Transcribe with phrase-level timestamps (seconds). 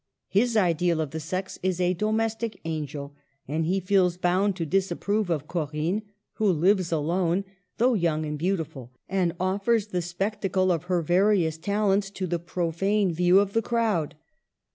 [0.29, 3.13] His ideal of the sex is a domestic angel,
[3.47, 6.01] and he feels bound to disapprove of Corinne,
[6.37, 7.45] who lives alone,
[7.77, 13.13] though young and beautiful, and offers the spectacle of her various taleftts to the profane
[13.13, 14.15] view of the crowd.